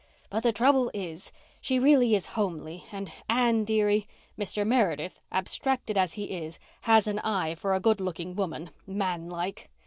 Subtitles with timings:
[0.31, 1.31] But the trouble is,
[1.61, 4.65] she really is homely and, Anne dearie, Mr.
[4.65, 6.57] Meredith, abstracted as he is,
[6.89, 9.69] has an eye for a good looking woman, man like.